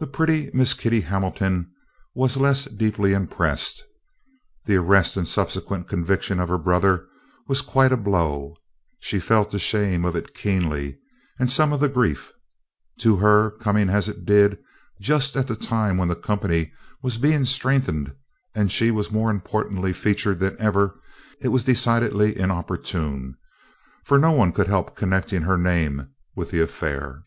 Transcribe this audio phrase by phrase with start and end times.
[0.00, 1.72] The pretty Miss Kitty Hamilton
[2.14, 3.82] was less deeply impressed.
[4.66, 7.06] The arrest and subsequent conviction of her brother
[7.48, 8.58] was quite a blow.
[9.00, 10.98] She felt the shame of it keenly,
[11.40, 12.34] and some of the grief.
[13.00, 14.58] To her, coming as it did
[15.00, 18.14] just at a time when the company was being strengthened
[18.54, 21.00] and she more importantly featured than ever,
[21.40, 23.38] it was decidedly inopportune,
[24.04, 27.24] for no one could help connecting her name with the affair.